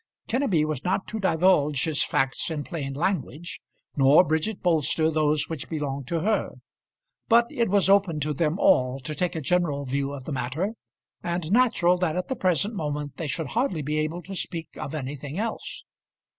Kenneby 0.27 0.65
was 0.65 0.83
not 0.83 1.05
to 1.09 1.19
divulge 1.19 1.83
his 1.83 2.01
facts 2.03 2.49
in 2.49 2.63
plain 2.63 2.95
language, 2.95 3.61
nor 3.95 4.23
Bridget 4.23 4.63
Bolster 4.63 5.11
those 5.11 5.47
which 5.47 5.69
belonged 5.69 6.07
to 6.07 6.21
her; 6.21 6.53
but 7.27 7.45
it 7.51 7.69
was 7.69 7.87
open 7.87 8.19
to 8.21 8.33
them 8.33 8.57
all 8.57 8.99
to 9.01 9.13
take 9.13 9.35
a 9.35 9.41
general 9.41 9.85
view 9.85 10.11
of 10.11 10.23
the 10.23 10.31
matter, 10.31 10.73
and 11.21 11.51
natural 11.51 11.97
that 11.99 12.15
at 12.15 12.29
the 12.29 12.35
present 12.35 12.73
moment 12.73 13.17
they 13.17 13.27
should 13.27 13.49
hardly 13.49 13.83
be 13.83 13.99
able 13.99 14.23
to 14.23 14.35
speak 14.35 14.69
of 14.75 14.95
anything 14.95 15.37
else. 15.37 15.83